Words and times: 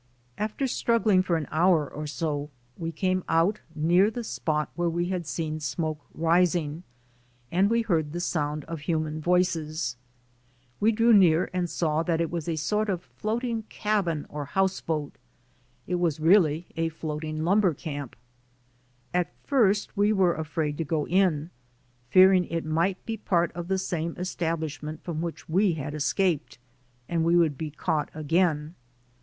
After 0.35 0.65
struggling 0.65 1.21
for 1.21 1.37
an 1.37 1.45
hour 1.51 1.87
or 1.87 2.07
so, 2.07 2.49
we 2.75 2.91
came 2.91 3.23
out 3.29 3.59
near 3.75 4.09
the 4.09 4.23
spot 4.23 4.71
where 4.75 4.89
we 4.89 5.09
had 5.09 5.27
seen 5.27 5.59
smoke 5.59 6.03
rising, 6.15 6.81
and 7.51 7.69
we 7.69 7.83
heard 7.83 8.11
the 8.11 8.19
sound 8.19 8.65
of 8.65 8.79
human 8.79 9.21
voices. 9.21 9.97
We 10.79 10.91
drew 10.91 11.13
near 11.13 11.51
and 11.53 11.69
saw 11.69 12.01
that 12.01 12.19
it 12.19 12.31
was 12.31 12.49
a 12.49 12.55
sort 12.55 12.89
of 12.89 13.03
floating 13.03 13.61
cabin 13.69 14.25
or 14.27 14.45
house 14.45 14.81
boat. 14.81 15.19
It 15.85 15.99
was 15.99 16.19
really 16.19 16.65
a 16.75 16.89
floating 16.89 17.43
lumber 17.43 17.75
camp. 17.75 18.15
At 19.13 19.27
IN 19.27 19.31
THE 19.51 19.55
AMERICAN 19.55 19.55
STOEM 19.55 19.59
93 19.67 19.67
first 19.67 19.97
we 19.97 20.13
were 20.13 20.33
afraid 20.33 20.77
to 20.79 20.83
go 20.83 21.05
in, 21.05 21.51
fearing 22.09 22.45
it 22.45 22.65
might 22.65 23.05
be 23.05 23.13
a 23.13 23.17
part 23.19 23.51
of 23.51 23.67
the 23.67 23.77
same 23.77 24.15
establishment 24.17 25.03
from 25.03 25.21
which 25.21 25.47
we 25.47 25.73
had 25.73 25.93
escaped, 25.93 26.57
and 27.07 27.23
we 27.23 27.35
would 27.35 27.55
be 27.55 27.69
caught 27.69 28.09
again. 28.15 28.73